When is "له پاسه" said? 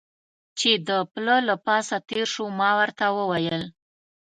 1.47-1.97